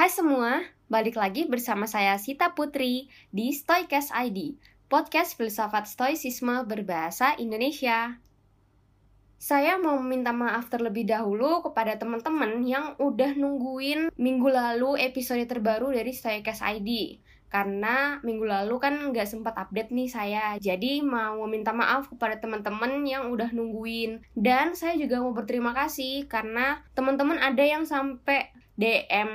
Hai 0.00 0.08
semua, 0.08 0.64
balik 0.88 1.20
lagi 1.20 1.44
bersama 1.44 1.84
saya 1.84 2.16
Sita 2.16 2.56
Putri 2.56 3.12
di 3.28 3.52
Stoicast 3.52 4.08
ID, 4.16 4.56
podcast 4.88 5.36
filsafat 5.36 5.84
stoicisme 5.84 6.64
berbahasa 6.64 7.36
Indonesia. 7.36 8.16
Saya 9.36 9.76
mau 9.76 10.00
meminta 10.00 10.32
maaf 10.32 10.72
terlebih 10.72 11.04
dahulu 11.04 11.60
kepada 11.68 12.00
teman-teman 12.00 12.64
yang 12.64 12.96
udah 12.96 13.36
nungguin 13.36 14.08
minggu 14.16 14.48
lalu 14.48 14.96
episode 15.04 15.44
terbaru 15.44 15.92
dari 15.92 16.16
Stoicast 16.16 16.64
ID 16.64 17.20
karena 17.52 18.24
minggu 18.24 18.48
lalu 18.48 18.80
kan 18.80 18.96
nggak 19.12 19.28
sempat 19.28 19.52
update 19.60 19.92
nih 19.92 20.08
saya 20.08 20.56
jadi 20.56 21.04
mau 21.04 21.44
meminta 21.44 21.76
maaf 21.76 22.08
kepada 22.08 22.40
teman-teman 22.40 23.04
yang 23.04 23.28
udah 23.28 23.52
nungguin 23.52 24.24
dan 24.32 24.72
saya 24.72 24.96
juga 24.96 25.20
mau 25.20 25.36
berterima 25.36 25.76
kasih 25.76 26.24
karena 26.24 26.80
teman-teman 26.96 27.36
ada 27.36 27.60
yang 27.60 27.84
sampai 27.84 28.48
DM 28.80 29.28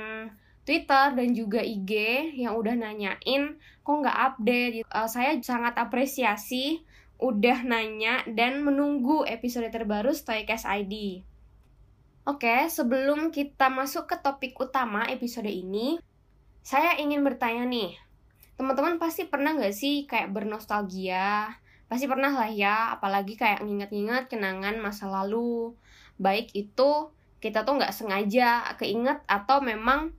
Twitter 0.66 1.14
dan 1.14 1.28
juga 1.30 1.62
IG 1.62 1.94
yang 2.42 2.58
udah 2.58 2.74
nanyain 2.74 3.54
kok 3.86 3.96
nggak 4.02 4.18
update. 4.18 4.82
Uh, 4.90 5.06
saya 5.06 5.38
sangat 5.38 5.78
apresiasi 5.78 6.82
udah 7.22 7.62
nanya 7.62 8.26
dan 8.28 8.66
menunggu 8.66 9.22
episode 9.24 9.70
terbaru 9.70 10.10
Stoicast 10.10 10.66
ID. 10.66 11.22
Oke, 12.26 12.66
sebelum 12.66 13.30
kita 13.30 13.70
masuk 13.70 14.10
ke 14.10 14.18
topik 14.18 14.58
utama 14.58 15.06
episode 15.06 15.46
ini, 15.46 16.02
saya 16.66 16.98
ingin 16.98 17.22
bertanya 17.22 17.62
nih, 17.62 17.94
teman-teman 18.58 18.98
pasti 18.98 19.30
pernah 19.30 19.54
nggak 19.54 19.70
sih 19.70 20.10
kayak 20.10 20.34
bernostalgia? 20.34 21.54
Pasti 21.86 22.10
pernah 22.10 22.34
lah 22.34 22.50
ya, 22.50 22.98
apalagi 22.98 23.38
kayak 23.38 23.62
nginget-nginget 23.62 24.26
kenangan 24.26 24.82
masa 24.82 25.06
lalu. 25.06 25.78
Baik 26.18 26.50
itu 26.58 27.14
kita 27.38 27.62
tuh 27.62 27.78
nggak 27.78 27.94
sengaja 27.94 28.74
keinget 28.74 29.22
atau 29.30 29.62
memang 29.62 30.10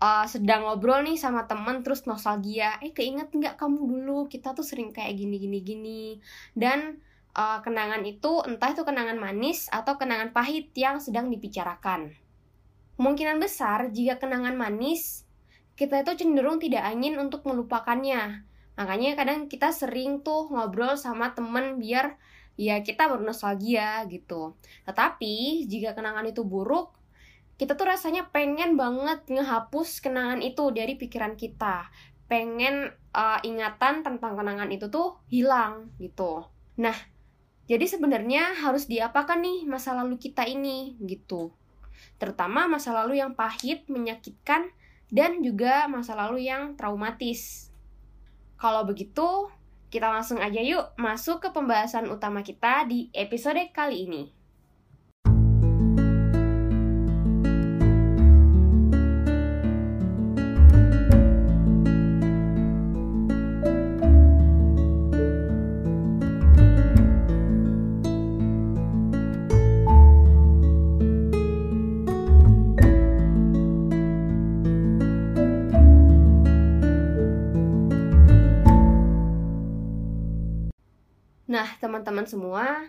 uh, 0.00 0.26
sedang 0.26 0.66
ngobrol 0.66 1.04
nih 1.04 1.18
sama 1.18 1.44
temen 1.44 1.84
terus 1.84 2.06
nostalgia. 2.08 2.78
Eh 2.80 2.90
keinget 2.90 3.30
nggak 3.30 3.60
kamu 3.60 3.78
dulu? 3.84 4.18
Kita 4.26 4.56
tuh 4.56 4.66
sering 4.66 4.90
kayak 4.90 5.14
gini 5.14 5.36
gini 5.38 5.58
gini. 5.60 6.02
Dan 6.54 6.98
uh, 7.34 7.58
kenangan 7.60 8.02
itu 8.06 8.42
entah 8.46 8.70
itu 8.72 8.82
kenangan 8.82 9.18
manis 9.18 9.66
atau 9.68 9.98
kenangan 9.98 10.30
pahit 10.30 10.70
yang 10.74 11.02
sedang 11.02 11.28
dibicarakan. 11.30 12.14
Kemungkinan 12.94 13.42
besar 13.42 13.90
jika 13.90 14.22
kenangan 14.22 14.54
manis 14.54 15.26
kita 15.74 16.06
itu 16.06 16.22
cenderung 16.22 16.62
tidak 16.62 16.86
ingin 16.94 17.18
untuk 17.18 17.42
melupakannya. 17.42 18.46
Makanya 18.78 19.18
kadang 19.18 19.50
kita 19.50 19.74
sering 19.74 20.22
tuh 20.22 20.46
ngobrol 20.50 20.94
sama 20.94 21.34
temen 21.34 21.82
biar 21.82 22.14
ya 22.54 22.78
kita 22.86 23.10
bernostalgia 23.10 24.06
gitu. 24.06 24.54
Tetapi 24.86 25.66
jika 25.66 25.98
kenangan 25.98 26.26
itu 26.30 26.46
buruk 26.46 26.94
kita 27.54 27.78
tuh 27.78 27.86
rasanya 27.86 28.30
pengen 28.34 28.74
banget 28.74 29.22
ngehapus 29.30 30.02
kenangan 30.02 30.42
itu 30.42 30.74
dari 30.74 30.98
pikiran 30.98 31.38
kita. 31.38 31.86
Pengen 32.26 32.90
uh, 33.14 33.38
ingatan 33.46 34.02
tentang 34.02 34.34
kenangan 34.34 34.70
itu 34.74 34.90
tuh 34.90 35.22
hilang 35.30 35.94
gitu. 36.02 36.46
Nah 36.80 36.96
jadi 37.64 37.86
sebenarnya 37.88 38.60
harus 38.60 38.84
diapakan 38.90 39.40
nih 39.40 39.58
masa 39.64 39.96
lalu 39.96 40.20
kita 40.20 40.44
ini 40.44 40.98
gitu. 41.00 41.54
Terutama 42.18 42.66
masa 42.66 42.92
lalu 42.92 43.22
yang 43.22 43.32
pahit 43.38 43.86
menyakitkan 43.88 44.68
dan 45.08 45.40
juga 45.40 45.86
masa 45.86 46.18
lalu 46.18 46.50
yang 46.50 46.74
traumatis. 46.74 47.70
Kalau 48.58 48.82
begitu 48.82 49.48
kita 49.94 50.10
langsung 50.10 50.42
aja 50.42 50.58
yuk 50.58 50.90
masuk 50.98 51.38
ke 51.38 51.48
pembahasan 51.54 52.10
utama 52.10 52.42
kita 52.42 52.82
di 52.84 53.14
episode 53.14 53.62
kali 53.70 54.10
ini. 54.10 54.43
Teman-teman 81.84 82.24
semua, 82.24 82.88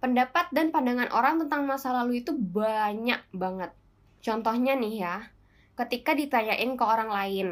pendapat 0.00 0.48
dan 0.48 0.72
pandangan 0.72 1.12
orang 1.12 1.36
tentang 1.44 1.68
masa 1.68 1.92
lalu 1.92 2.24
itu 2.24 2.32
banyak 2.32 3.20
banget. 3.36 3.76
Contohnya 4.24 4.72
nih 4.80 5.04
ya, 5.04 5.28
ketika 5.76 6.16
ditanyain 6.16 6.72
ke 6.72 6.84
orang 6.84 7.12
lain, 7.12 7.48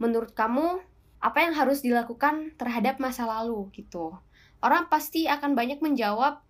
menurut 0.00 0.32
kamu 0.32 0.80
apa 1.20 1.44
yang 1.44 1.52
harus 1.52 1.84
dilakukan 1.84 2.56
terhadap 2.56 2.96
masa 2.96 3.28
lalu 3.28 3.68
gitu? 3.76 4.16
Orang 4.64 4.88
pasti 4.88 5.28
akan 5.28 5.52
banyak 5.52 5.84
menjawab, 5.84 6.40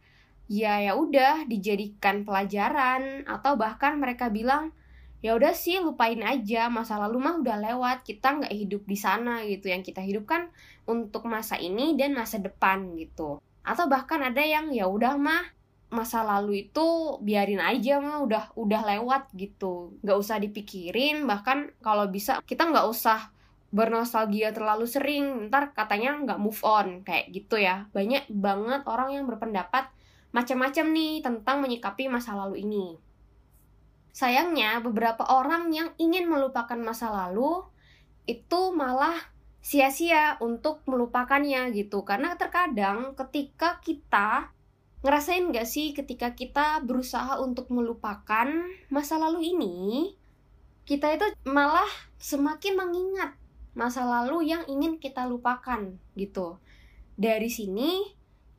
ya 0.47 0.79
ya 0.79 0.95
udah 0.95 1.51
dijadikan 1.51 2.23
pelajaran 2.23 3.27
atau 3.27 3.59
bahkan 3.59 3.99
mereka 3.99 4.31
bilang 4.31 4.71
ya 5.21 5.37
udah 5.37 5.53
sih 5.53 5.81
lupain 5.81 6.21
aja. 6.25 6.69
Masa 6.73 6.97
lalu 7.01 7.21
mah 7.21 7.37
udah 7.41 7.57
lewat. 7.61 8.05
Kita 8.05 8.41
nggak 8.41 8.53
hidup 8.53 8.83
di 8.89 8.97
sana 8.97 9.45
gitu. 9.45 9.69
Yang 9.69 9.93
kita 9.93 10.03
hidup 10.05 10.25
kan 10.29 10.49
untuk 10.89 11.29
masa 11.29 11.61
ini 11.61 11.95
dan 11.97 12.17
masa 12.17 12.41
depan 12.41 12.97
gitu. 12.97 13.41
Atau 13.65 13.87
bahkan 13.87 14.21
ada 14.25 14.41
yang 14.41 14.73
ya 14.73 14.89
udah 14.89 15.17
mah 15.21 15.45
masa 15.91 16.23
lalu 16.23 16.71
itu 16.71 17.19
biarin 17.19 17.59
aja 17.59 17.99
mah 17.99 18.23
udah 18.25 18.45
udah 18.57 18.81
lewat 18.97 19.33
gitu. 19.37 19.95
Nggak 20.01 20.19
usah 20.19 20.37
dipikirin. 20.41 21.29
Bahkan 21.29 21.85
kalau 21.85 22.09
bisa 22.09 22.41
kita 22.45 22.69
nggak 22.69 22.89
usah 22.89 23.33
bernostalgia 23.71 24.51
terlalu 24.57 24.89
sering. 24.89 25.53
Ntar 25.53 25.77
katanya 25.77 26.17
nggak 26.25 26.41
move 26.41 26.61
on. 26.65 27.05
Kayak 27.05 27.31
gitu 27.31 27.61
ya. 27.61 27.87
Banyak 27.93 28.33
banget 28.33 28.83
orang 28.89 29.15
yang 29.15 29.25
berpendapat 29.29 29.93
macam-macam 30.31 30.87
nih 30.95 31.15
tentang 31.27 31.59
menyikapi 31.59 32.07
masa 32.07 32.39
lalu 32.39 32.63
ini 32.63 33.10
Sayangnya, 34.11 34.83
beberapa 34.83 35.23
orang 35.27 35.71
yang 35.71 35.95
ingin 35.97 36.27
melupakan 36.27 36.77
masa 36.79 37.11
lalu 37.11 37.63
itu 38.27 38.75
malah 38.75 39.17
sia-sia 39.61 40.41
untuk 40.41 40.83
melupakannya 40.89 41.71
gitu. 41.77 42.03
Karena 42.03 42.35
terkadang 42.35 43.15
ketika 43.15 43.79
kita 43.85 44.51
ngerasain 45.01 45.49
gak 45.49 45.65
sih 45.65 45.97
ketika 45.97 46.37
kita 46.37 46.85
berusaha 46.85 47.41
untuk 47.41 47.73
melupakan 47.73 48.49
masa 48.93 49.17
lalu 49.17 49.57
ini, 49.57 49.77
kita 50.85 51.17
itu 51.17 51.27
malah 51.49 51.89
semakin 52.21 52.77
mengingat 52.77 53.33
masa 53.73 54.05
lalu 54.05 54.51
yang 54.51 54.67
ingin 54.69 55.01
kita 55.01 55.25
lupakan 55.25 55.97
gitu. 56.19 56.61
Dari 57.17 57.49
sini 57.49 58.05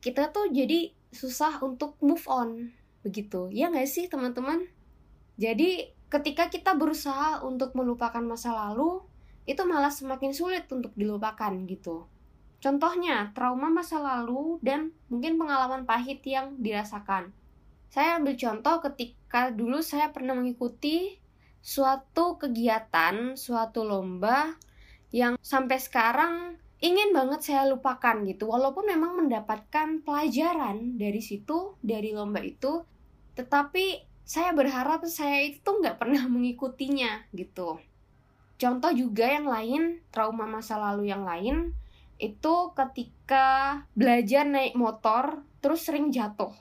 kita 0.02 0.34
tuh 0.34 0.50
jadi 0.50 0.90
susah 1.12 1.62
untuk 1.62 1.94
move 2.02 2.24
on 2.26 2.74
begitu. 3.06 3.52
Ya 3.54 3.70
gak 3.70 3.86
sih 3.86 4.10
teman-teman? 4.10 4.66
Jadi 5.36 5.88
ketika 6.12 6.52
kita 6.52 6.76
berusaha 6.76 7.40
untuk 7.40 7.72
melupakan 7.72 8.20
masa 8.20 8.52
lalu, 8.52 9.00
itu 9.48 9.62
malah 9.66 9.90
semakin 9.90 10.30
sulit 10.36 10.68
untuk 10.70 10.92
dilupakan 10.94 11.50
gitu. 11.66 12.06
Contohnya, 12.62 13.34
trauma 13.34 13.66
masa 13.74 13.98
lalu 13.98 14.62
dan 14.62 14.94
mungkin 15.10 15.34
pengalaman 15.34 15.82
pahit 15.82 16.22
yang 16.22 16.54
dirasakan. 16.62 17.34
Saya 17.90 18.22
ambil 18.22 18.38
contoh 18.38 18.78
ketika 18.86 19.50
dulu 19.50 19.82
saya 19.82 20.14
pernah 20.14 20.38
mengikuti 20.38 21.18
suatu 21.58 22.38
kegiatan, 22.38 23.34
suatu 23.34 23.82
lomba 23.82 24.54
yang 25.10 25.34
sampai 25.42 25.78
sekarang 25.82 26.56
ingin 26.82 27.10
banget 27.10 27.46
saya 27.50 27.66
lupakan 27.66 28.22
gitu. 28.26 28.46
Walaupun 28.46 28.86
memang 28.90 29.26
mendapatkan 29.26 30.02
pelajaran 30.06 30.98
dari 30.98 31.18
situ, 31.18 31.74
dari 31.82 32.14
lomba 32.14 32.42
itu, 32.42 32.86
tetapi 33.34 34.11
saya 34.22 34.54
berharap 34.54 35.02
saya 35.10 35.42
itu 35.44 35.60
tuh 35.60 35.82
nggak 35.82 35.98
pernah 35.98 36.24
mengikutinya 36.30 37.26
gitu. 37.34 37.82
Contoh 38.56 38.94
juga 38.94 39.26
yang 39.26 39.50
lain, 39.50 39.82
trauma 40.14 40.46
masa 40.46 40.78
lalu 40.78 41.10
yang 41.10 41.26
lain, 41.26 41.74
itu 42.22 42.54
ketika 42.78 43.82
belajar 43.98 44.46
naik 44.46 44.78
motor 44.78 45.42
terus 45.58 45.82
sering 45.82 46.14
jatuh. 46.14 46.54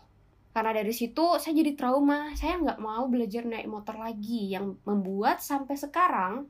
Karena 0.51 0.73
dari 0.73 0.91
situ 0.91 1.37
saya 1.37 1.53
jadi 1.53 1.77
trauma, 1.77 2.33
saya 2.33 2.57
nggak 2.57 2.81
mau 2.81 3.05
belajar 3.05 3.45
naik 3.45 3.69
motor 3.69 4.01
lagi 4.01 4.49
yang 4.49 4.81
membuat 4.83 5.39
sampai 5.39 5.77
sekarang 5.77 6.49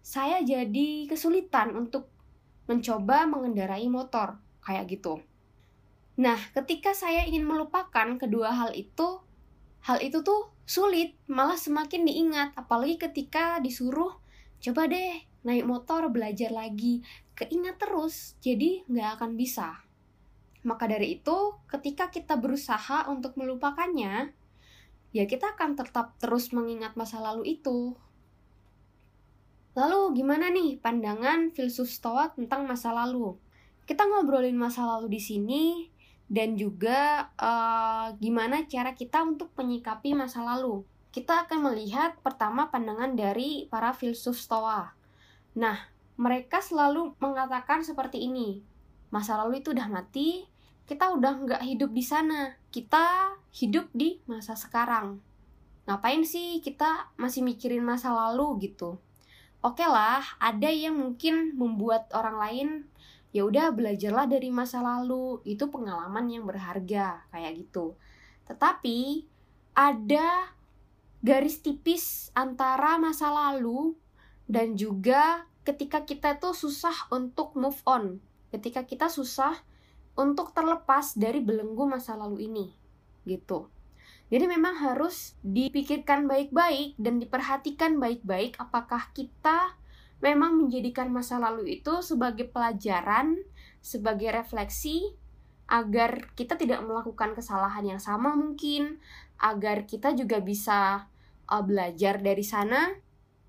saya 0.00 0.40
jadi 0.46 1.10
kesulitan 1.10 1.74
untuk 1.74 2.06
mencoba 2.70 3.26
mengendarai 3.26 3.90
motor 3.90 4.38
kayak 4.62 4.88
gitu. 4.88 5.20
Nah, 6.14 6.38
ketika 6.54 6.94
saya 6.94 7.26
ingin 7.26 7.42
melupakan 7.42 8.14
kedua 8.16 8.54
hal 8.54 8.70
itu, 8.78 9.18
hal 9.82 9.98
itu 9.98 10.22
tuh 10.22 10.53
sulit, 10.64 11.16
malah 11.28 11.56
semakin 11.56 12.08
diingat, 12.08 12.48
apalagi 12.56 12.96
ketika 12.96 13.60
disuruh 13.60 14.16
coba 14.64 14.88
deh 14.88 15.24
naik 15.44 15.68
motor 15.68 16.08
belajar 16.08 16.48
lagi, 16.48 17.04
keingat 17.36 17.76
terus, 17.76 18.36
jadi 18.40 18.84
nggak 18.88 19.20
akan 19.20 19.36
bisa. 19.36 19.84
Maka 20.64 20.88
dari 20.88 21.20
itu, 21.20 21.60
ketika 21.68 22.08
kita 22.08 22.40
berusaha 22.40 23.04
untuk 23.12 23.36
melupakannya, 23.36 24.32
ya 25.12 25.24
kita 25.28 25.52
akan 25.52 25.76
tetap 25.76 26.16
terus 26.16 26.50
mengingat 26.56 26.96
masa 26.96 27.20
lalu 27.20 27.60
itu. 27.60 27.92
Lalu 29.76 30.16
gimana 30.16 30.48
nih 30.48 30.80
pandangan 30.80 31.52
filsuf 31.52 31.92
Stoa 31.92 32.32
tentang 32.32 32.64
masa 32.64 32.96
lalu? 32.96 33.36
Kita 33.84 34.08
ngobrolin 34.08 34.56
masa 34.56 34.88
lalu 34.88 35.18
di 35.18 35.20
sini 35.20 35.92
dan 36.28 36.56
juga 36.56 37.30
uh, 37.36 38.16
gimana 38.16 38.64
cara 38.64 38.96
kita 38.96 39.22
untuk 39.24 39.52
menyikapi 39.56 40.16
masa 40.16 40.40
lalu. 40.40 40.82
Kita 41.14 41.46
akan 41.46 41.70
melihat 41.70 42.18
pertama 42.26 42.72
pandangan 42.72 43.14
dari 43.14 43.70
para 43.70 43.94
filsuf 43.94 44.34
Stoa. 44.34 44.90
Nah, 45.54 45.78
mereka 46.18 46.58
selalu 46.58 47.14
mengatakan 47.22 47.86
seperti 47.86 48.26
ini. 48.26 48.66
Masa 49.14 49.38
lalu 49.38 49.62
itu 49.62 49.70
udah 49.70 49.86
mati, 49.86 50.42
kita 50.90 51.14
udah 51.14 51.38
nggak 51.46 51.62
hidup 51.62 51.94
di 51.94 52.02
sana. 52.02 52.58
Kita 52.74 53.38
hidup 53.54 53.94
di 53.94 54.18
masa 54.26 54.58
sekarang. 54.58 55.22
Ngapain 55.86 56.26
sih 56.26 56.58
kita 56.64 57.14
masih 57.14 57.46
mikirin 57.46 57.84
masa 57.86 58.10
lalu 58.10 58.66
gitu? 58.66 58.98
Oke 59.64 59.86
lah, 59.86 60.20
ada 60.42 60.68
yang 60.68 60.98
mungkin 60.98 61.56
membuat 61.56 62.10
orang 62.12 62.36
lain 62.36 62.68
ya 63.34 63.42
udah 63.42 63.74
belajarlah 63.74 64.30
dari 64.30 64.54
masa 64.54 64.78
lalu. 64.78 65.42
Itu 65.42 65.68
pengalaman 65.68 66.30
yang 66.30 66.46
berharga 66.46 67.26
kayak 67.34 67.52
gitu. 67.58 67.98
Tetapi 68.46 69.26
ada 69.74 70.54
garis 71.18 71.58
tipis 71.58 72.30
antara 72.38 72.94
masa 73.02 73.34
lalu 73.34 73.98
dan 74.46 74.78
juga 74.78 75.50
ketika 75.66 76.06
kita 76.06 76.38
tuh 76.38 76.54
susah 76.54 77.10
untuk 77.10 77.58
move 77.58 77.82
on. 77.84 78.22
Ketika 78.54 78.86
kita 78.86 79.10
susah 79.10 79.58
untuk 80.14 80.54
terlepas 80.54 81.18
dari 81.18 81.42
belenggu 81.42 81.90
masa 81.90 82.14
lalu 82.14 82.46
ini 82.46 82.66
gitu. 83.26 83.66
Jadi 84.30 84.46
memang 84.46 84.78
harus 84.78 85.36
dipikirkan 85.42 86.30
baik-baik 86.30 86.96
dan 86.96 87.18
diperhatikan 87.18 87.98
baik-baik 87.98 88.56
apakah 88.62 89.10
kita 89.12 89.74
memang 90.24 90.56
menjadikan 90.56 91.12
masa 91.12 91.36
lalu 91.36 91.76
itu 91.76 92.00
sebagai 92.00 92.48
pelajaran, 92.48 93.36
sebagai 93.84 94.32
refleksi 94.32 95.12
agar 95.68 96.32
kita 96.32 96.56
tidak 96.56 96.80
melakukan 96.80 97.36
kesalahan 97.36 97.84
yang 97.84 98.00
sama 98.00 98.32
mungkin, 98.32 99.04
agar 99.36 99.84
kita 99.84 100.16
juga 100.16 100.40
bisa 100.40 101.04
uh, 101.52 101.60
belajar 101.60 102.24
dari 102.24 102.40
sana. 102.40 102.96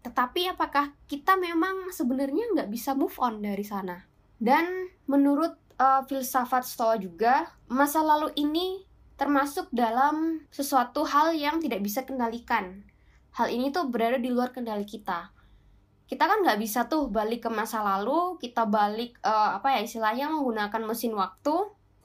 Tetapi 0.04 0.52
apakah 0.52 0.92
kita 1.08 1.40
memang 1.40 1.96
sebenarnya 1.96 2.52
nggak 2.52 2.70
bisa 2.70 2.92
move 2.92 3.16
on 3.24 3.40
dari 3.40 3.64
sana? 3.64 4.04
Dan 4.36 4.92
menurut 5.08 5.56
uh, 5.80 6.04
filsafat 6.04 6.68
Stoa 6.68 7.00
juga, 7.00 7.56
masa 7.72 8.04
lalu 8.04 8.36
ini 8.36 8.84
termasuk 9.16 9.72
dalam 9.72 10.44
sesuatu 10.52 11.08
hal 11.08 11.32
yang 11.32 11.64
tidak 11.64 11.80
bisa 11.80 12.04
kendalikan. 12.04 12.84
Hal 13.32 13.48
ini 13.48 13.72
tuh 13.72 13.88
berada 13.88 14.20
di 14.20 14.28
luar 14.28 14.52
kendali 14.52 14.84
kita 14.84 15.35
kita 16.06 16.30
kan 16.30 16.46
nggak 16.46 16.62
bisa 16.62 16.86
tuh 16.86 17.10
balik 17.10 17.46
ke 17.46 17.50
masa 17.50 17.82
lalu 17.82 18.38
kita 18.38 18.70
balik 18.70 19.18
uh, 19.26 19.58
apa 19.58 19.74
ya 19.74 19.80
istilahnya 19.82 20.30
menggunakan 20.30 20.82
mesin 20.86 21.18
waktu 21.18 21.56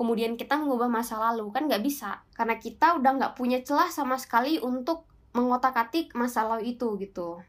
kemudian 0.00 0.40
kita 0.40 0.56
mengubah 0.56 0.88
masa 0.88 1.20
lalu. 1.20 1.52
Kan 1.52 1.68
nggak 1.68 1.84
bisa 1.84 2.24
karena 2.32 2.56
kita 2.56 2.96
udah 2.96 3.20
nggak 3.20 3.32
punya 3.36 3.60
celah 3.60 3.92
sama 3.92 4.16
sekali 4.16 4.56
untuk 4.56 5.04
mengotak-atik 5.36 6.16
masa 6.16 6.48
lalu 6.48 6.72
itu 6.72 6.96
gitu. 6.96 7.44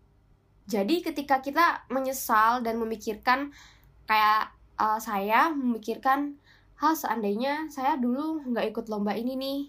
Jadi 0.67 0.99
ketika 0.99 1.39
kita 1.39 1.87
menyesal 1.87 2.59
dan 2.59 2.75
memikirkan 2.75 3.55
kayak 4.03 4.51
uh, 4.75 4.99
saya 4.99 5.47
memikirkan 5.55 6.35
hal 6.75 6.93
seandainya 6.99 7.71
saya 7.71 7.95
dulu 7.95 8.43
nggak 8.51 8.75
ikut 8.75 8.85
lomba 8.91 9.15
ini 9.15 9.39
nih 9.39 9.61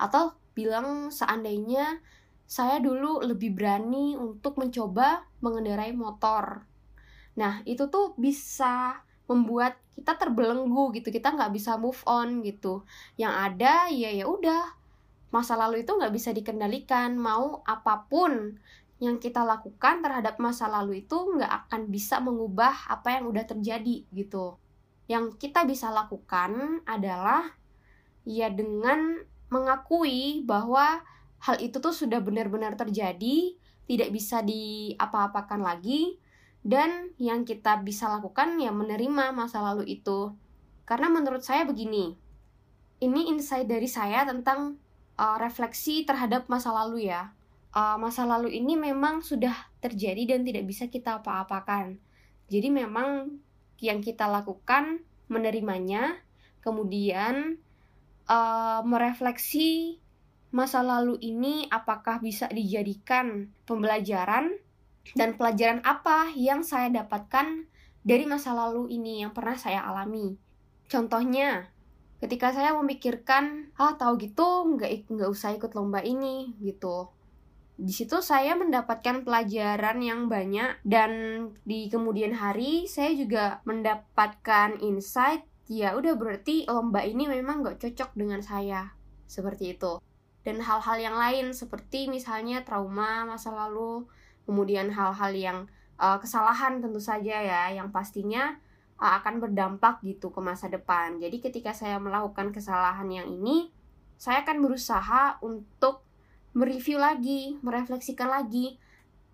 atau 0.00 0.32
bilang 0.56 1.12
seandainya 1.12 2.00
saya 2.50 2.82
dulu 2.82 3.22
lebih 3.22 3.54
berani 3.54 4.18
untuk 4.18 4.58
mencoba 4.58 5.22
mengendarai 5.38 5.94
motor. 5.94 6.66
Nah, 7.38 7.62
itu 7.62 7.86
tuh 7.86 8.18
bisa 8.18 9.06
membuat 9.30 9.78
kita 9.94 10.18
terbelenggu 10.18 10.90
gitu, 10.98 11.14
kita 11.14 11.30
nggak 11.30 11.54
bisa 11.54 11.78
move 11.78 12.02
on 12.10 12.42
gitu. 12.42 12.82
Yang 13.14 13.34
ada 13.38 13.74
ya 13.94 14.10
ya 14.10 14.26
udah, 14.26 14.66
masa 15.30 15.54
lalu 15.54 15.86
itu 15.86 15.94
nggak 15.94 16.10
bisa 16.10 16.34
dikendalikan. 16.34 17.14
Mau 17.14 17.62
apa 17.62 18.10
pun 18.10 18.58
yang 18.98 19.22
kita 19.22 19.46
lakukan 19.46 20.02
terhadap 20.02 20.42
masa 20.42 20.66
lalu 20.66 21.06
itu 21.06 21.14
nggak 21.14 21.70
akan 21.70 21.86
bisa 21.86 22.18
mengubah 22.18 22.90
apa 22.90 23.14
yang 23.14 23.30
udah 23.30 23.46
terjadi 23.46 24.10
gitu. 24.10 24.58
Yang 25.06 25.38
kita 25.38 25.62
bisa 25.70 25.94
lakukan 25.94 26.82
adalah 26.82 27.54
ya 28.26 28.50
dengan 28.50 29.22
mengakui 29.54 30.42
bahwa 30.42 31.06
hal 31.40 31.56
itu 31.60 31.80
tuh 31.80 31.92
sudah 31.92 32.20
benar-benar 32.20 32.76
terjadi, 32.76 33.56
tidak 33.88 34.08
bisa 34.12 34.44
diapa-apakan 34.44 35.60
lagi, 35.64 36.20
dan 36.60 37.10
yang 37.16 37.48
kita 37.48 37.80
bisa 37.80 38.06
lakukan 38.12 38.60
ya 38.60 38.68
menerima 38.70 39.32
masa 39.32 39.64
lalu 39.64 39.96
itu. 40.00 40.36
Karena 40.84 41.08
menurut 41.08 41.40
saya 41.40 41.64
begini, 41.64 42.12
ini 43.00 43.32
insight 43.32 43.64
dari 43.64 43.88
saya 43.88 44.28
tentang 44.28 44.76
uh, 45.16 45.36
refleksi 45.40 46.04
terhadap 46.04 46.46
masa 46.52 46.70
lalu 46.76 47.08
ya. 47.08 47.32
Uh, 47.70 47.96
masa 47.96 48.26
lalu 48.26 48.50
ini 48.52 48.74
memang 48.74 49.22
sudah 49.22 49.54
terjadi 49.80 50.36
dan 50.36 50.44
tidak 50.44 50.66
bisa 50.68 50.90
kita 50.90 51.22
apa-apakan. 51.22 51.96
Jadi 52.50 52.68
memang 52.68 53.40
yang 53.80 54.02
kita 54.04 54.26
lakukan 54.28 55.00
menerimanya, 55.30 56.18
kemudian 56.60 57.56
uh, 58.26 58.82
merefleksi 58.82 60.02
masa 60.50 60.82
lalu 60.82 61.18
ini 61.22 61.70
apakah 61.70 62.18
bisa 62.18 62.50
dijadikan 62.50 63.54
pembelajaran 63.66 64.58
dan 65.14 65.38
pelajaran 65.38 65.80
apa 65.86 66.34
yang 66.34 66.66
saya 66.66 66.90
dapatkan 66.90 67.70
dari 68.02 68.26
masa 68.26 68.54
lalu 68.54 68.90
ini 68.90 69.22
yang 69.22 69.30
pernah 69.30 69.54
saya 69.54 69.86
alami. 69.86 70.34
Contohnya, 70.90 71.70
ketika 72.18 72.50
saya 72.50 72.74
memikirkan, 72.74 73.70
ah 73.78 73.94
tahu 73.94 74.18
gitu 74.18 74.66
nggak 74.74 75.06
nggak 75.06 75.30
usah 75.30 75.54
ikut 75.54 75.70
lomba 75.78 76.02
ini 76.02 76.58
gitu. 76.58 77.08
Di 77.80 77.96
situ 77.96 78.20
saya 78.20 78.52
mendapatkan 78.60 79.24
pelajaran 79.24 80.04
yang 80.04 80.28
banyak 80.28 80.84
dan 80.84 81.12
di 81.64 81.88
kemudian 81.88 82.36
hari 82.36 82.84
saya 82.84 83.16
juga 83.16 83.64
mendapatkan 83.64 84.76
insight 84.84 85.48
ya 85.70 85.96
udah 85.96 86.12
berarti 86.18 86.68
lomba 86.68 87.06
ini 87.06 87.24
memang 87.24 87.64
nggak 87.64 87.80
cocok 87.80 88.10
dengan 88.18 88.44
saya 88.44 88.92
seperti 89.30 89.78
itu 89.78 90.02
dan 90.40 90.56
hal-hal 90.64 90.96
yang 90.96 91.16
lain 91.16 91.52
seperti 91.52 92.08
misalnya 92.08 92.64
trauma 92.64 93.28
masa 93.28 93.52
lalu, 93.52 94.08
kemudian 94.48 94.88
hal-hal 94.88 95.32
yang 95.36 95.58
uh, 96.00 96.16
kesalahan 96.16 96.80
tentu 96.80 96.96
saja 96.96 97.44
ya 97.44 97.62
yang 97.76 97.92
pastinya 97.92 98.56
uh, 98.96 99.20
akan 99.20 99.44
berdampak 99.44 100.00
gitu 100.00 100.32
ke 100.32 100.40
masa 100.40 100.72
depan. 100.72 101.20
Jadi 101.20 101.44
ketika 101.44 101.76
saya 101.76 102.00
melakukan 102.00 102.56
kesalahan 102.56 103.08
yang 103.12 103.28
ini, 103.28 103.68
saya 104.16 104.40
akan 104.40 104.64
berusaha 104.64 105.36
untuk 105.44 106.08
mereview 106.56 106.96
lagi, 106.96 107.60
merefleksikan 107.60 108.32
lagi. 108.32 108.80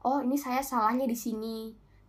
Oh, 0.02 0.22
ini 0.22 0.34
saya 0.34 0.62
salahnya 0.62 1.06
di 1.06 1.18
sini. 1.18 1.58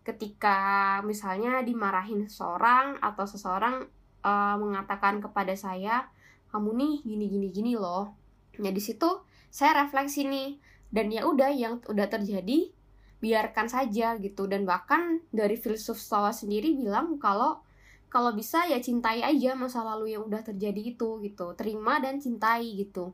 Ketika 0.01 0.99
misalnya 1.05 1.61
dimarahin 1.61 2.25
seseorang 2.25 2.97
atau 2.97 3.29
seseorang 3.29 3.85
uh, 4.25 4.55
mengatakan 4.57 5.21
kepada 5.21 5.53
saya, 5.53 6.09
kamu 6.49 6.73
nih 6.73 6.93
gini 7.05 7.25
gini 7.29 7.47
gini 7.53 7.73
loh 7.77 8.16
Nah 8.61 8.71
di 8.73 8.81
situ 8.81 9.07
saya 9.49 9.85
refleksi 9.85 10.27
nih 10.27 10.59
dan 10.91 11.11
ya 11.11 11.27
udah 11.27 11.51
yang 11.51 11.83
udah 11.87 12.07
terjadi 12.07 12.71
biarkan 13.17 13.67
saja 13.67 14.15
gitu. 14.17 14.45
Dan 14.45 14.63
bahkan 14.63 15.21
dari 15.33 15.57
filsuf 15.57 15.97
Stoa 15.97 16.29
sendiri 16.33 16.77
bilang 16.77 17.17
kalau 17.17 17.61
kalau 18.07 18.31
bisa 18.31 18.63
ya 18.71 18.79
cintai 18.79 19.19
aja 19.19 19.51
masa 19.53 19.83
lalu 19.83 20.15
yang 20.15 20.23
udah 20.25 20.41
terjadi 20.45 20.95
itu 20.95 21.19
gitu. 21.23 21.53
Terima 21.57 21.99
dan 21.99 22.23
cintai 22.23 22.77
gitu. 22.77 23.11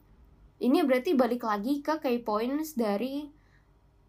Ini 0.62 0.86
berarti 0.86 1.18
balik 1.18 1.44
lagi 1.44 1.82
ke 1.82 2.00
key 2.00 2.22
points 2.22 2.78
dari 2.78 3.26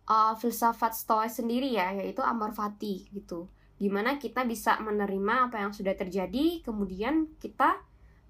uh, 0.07 0.35
filsafat 0.37 0.93
Stoa 0.93 1.26
sendiri 1.26 1.73
ya 1.73 1.97
yaitu 1.97 2.21
amor 2.21 2.53
fati 2.53 3.09
gitu. 3.11 3.49
Gimana 3.81 4.21
kita 4.23 4.47
bisa 4.47 4.79
menerima 4.79 5.50
apa 5.50 5.67
yang 5.67 5.73
sudah 5.75 5.97
terjadi 5.99 6.62
kemudian 6.62 7.33
kita 7.43 7.83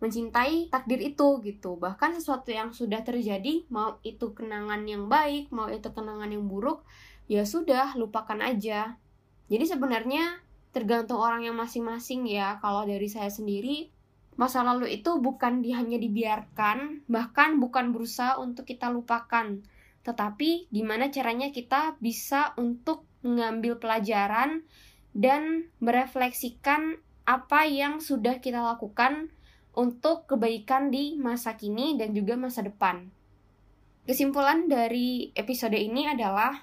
mencintai 0.02 0.68
takdir 0.68 1.00
itu 1.00 1.40
gitu. 1.42 1.78
Bahkan 1.78 2.18
sesuatu 2.18 2.50
yang 2.50 2.74
sudah 2.74 3.02
terjadi 3.06 3.66
mau 3.70 3.98
itu 4.02 4.34
kenangan 4.34 4.82
yang 4.84 5.06
baik 5.06 5.50
mau 5.54 5.70
itu 5.70 5.90
kenangan 5.94 6.30
yang 6.30 6.46
buruk 6.50 6.82
ya 7.30 7.46
sudah 7.46 7.94
lupakan 7.96 8.40
aja. 8.42 8.98
Jadi 9.48 9.64
sebenarnya 9.64 10.40
tergantung 10.74 11.22
orang 11.22 11.46
yang 11.46 11.56
masing-masing 11.56 12.26
ya. 12.26 12.58
Kalau 12.58 12.84
dari 12.84 13.06
saya 13.06 13.30
sendiri 13.30 13.92
masa 14.34 14.66
lalu 14.66 14.98
itu 14.98 15.14
bukan 15.22 15.62
di, 15.62 15.70
hanya 15.70 15.94
dibiarkan 15.94 17.06
bahkan 17.06 17.62
bukan 17.62 17.94
berusaha 17.94 18.36
untuk 18.42 18.66
kita 18.66 18.90
lupakan. 18.90 19.62
Tetapi 20.04 20.68
gimana 20.68 21.08
caranya 21.08 21.48
kita 21.48 21.96
bisa 22.02 22.52
untuk 22.60 23.08
mengambil 23.24 23.80
pelajaran 23.80 24.66
dan 25.16 25.70
merefleksikan 25.80 27.00
apa 27.24 27.64
yang 27.64 28.04
sudah 28.04 28.42
kita 28.42 28.60
lakukan 28.60 29.32
untuk 29.74 30.30
kebaikan 30.30 30.88
di 30.88 31.18
masa 31.18 31.58
kini 31.58 31.98
dan 31.98 32.14
juga 32.14 32.34
masa 32.38 32.62
depan. 32.62 33.10
Kesimpulan 34.04 34.68
dari 34.70 35.32
episode 35.34 35.74
ini 35.74 36.06
adalah 36.08 36.62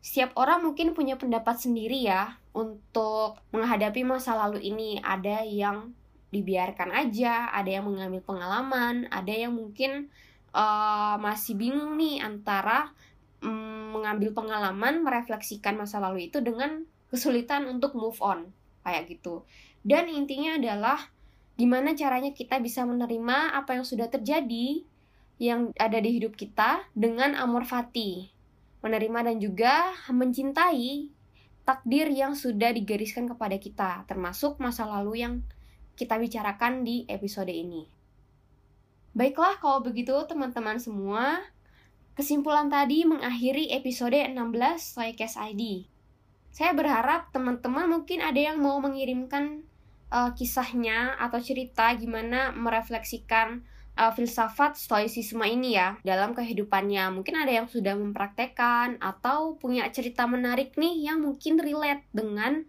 Setiap 0.00 0.32
orang 0.40 0.64
mungkin 0.64 0.96
punya 0.96 1.20
pendapat 1.20 1.60
sendiri 1.60 2.08
ya 2.08 2.40
untuk 2.56 3.36
menghadapi 3.52 4.00
masa 4.00 4.32
lalu 4.32 4.64
ini. 4.72 4.96
Ada 4.96 5.44
yang 5.44 5.92
dibiarkan 6.32 6.88
aja, 6.88 7.52
ada 7.52 7.68
yang 7.68 7.84
mengambil 7.84 8.24
pengalaman, 8.24 9.12
ada 9.12 9.28
yang 9.28 9.52
mungkin 9.52 10.08
uh, 10.56 11.20
masih 11.20 11.52
bingung 11.60 12.00
nih 12.00 12.24
antara 12.24 12.96
um, 13.44 13.92
mengambil 13.92 14.32
pengalaman, 14.32 15.04
merefleksikan 15.04 15.76
masa 15.76 16.00
lalu 16.00 16.32
itu 16.32 16.40
dengan 16.40 16.88
kesulitan 17.12 17.68
untuk 17.68 17.92
move 17.92 18.16
on 18.24 18.48
kayak 18.80 19.04
gitu. 19.12 19.44
Dan 19.84 20.08
intinya 20.08 20.56
adalah 20.56 21.12
gimana 21.60 21.92
caranya 21.92 22.32
kita 22.32 22.56
bisa 22.56 22.88
menerima 22.88 23.52
apa 23.52 23.76
yang 23.76 23.84
sudah 23.84 24.08
terjadi 24.08 24.80
yang 25.36 25.76
ada 25.76 26.00
di 26.00 26.16
hidup 26.16 26.32
kita 26.32 26.88
dengan 26.96 27.36
amor 27.36 27.68
fati. 27.68 28.32
Menerima 28.80 29.28
dan 29.28 29.36
juga 29.36 29.92
mencintai 30.08 31.12
takdir 31.68 32.08
yang 32.08 32.32
sudah 32.32 32.72
digariskan 32.72 33.28
kepada 33.28 33.60
kita, 33.60 34.08
termasuk 34.08 34.56
masa 34.56 34.88
lalu 34.88 35.20
yang 35.20 35.44
kita 36.00 36.16
bicarakan 36.16 36.80
di 36.80 37.04
episode 37.12 37.52
ini. 37.52 37.84
Baiklah, 39.12 39.60
kalau 39.60 39.84
begitu 39.84 40.16
teman-teman 40.24 40.80
semua, 40.80 41.44
kesimpulan 42.16 42.72
tadi 42.72 43.04
mengakhiri 43.04 43.68
episode 43.76 44.16
16 44.16 44.32
Soycast 44.80 45.36
ID. 45.36 45.84
Saya 46.48 46.72
berharap 46.72 47.28
teman-teman 47.36 47.84
mungkin 47.84 48.24
ada 48.24 48.40
yang 48.40 48.64
mau 48.64 48.80
mengirimkan 48.80 49.68
uh, 50.10 50.34
kisahnya 50.34 51.14
atau 51.16 51.40
cerita 51.40 51.94
gimana 51.96 52.52
merefleksikan 52.52 53.62
uh, 53.96 54.12
filsafat 54.14 54.76
stoicisme 54.76 55.44
ini 55.46 55.74
ya 55.78 55.96
dalam 56.02 56.34
kehidupannya. 56.36 57.10
Mungkin 57.14 57.36
ada 57.38 57.52
yang 57.62 57.68
sudah 57.70 57.94
mempraktekkan 57.96 58.98
atau 59.00 59.56
punya 59.56 59.88
cerita 59.90 60.26
menarik 60.26 60.76
nih 60.76 61.02
yang 61.10 61.20
mungkin 61.24 61.58
relate 61.58 62.04
dengan 62.12 62.64